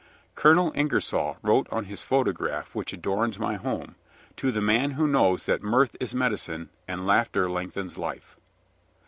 Colonel 0.33 0.71
Ingersoll 0.73 1.37
wrote 1.43 1.67
on 1.71 1.85
his 1.85 2.01
photograph 2.01 2.73
which 2.73 2.91
adorns 2.91 3.37
my 3.37 3.53
home: 3.57 3.95
"To 4.37 4.51
the 4.51 4.59
man 4.59 4.89
who 4.97 5.05
knows 5.05 5.45
that 5.45 5.61
mirth 5.61 5.95
is 5.99 6.15
medicine 6.15 6.69
and 6.87 7.05
laughter 7.05 7.47
lengthens 7.47 7.99
life." 7.99 8.35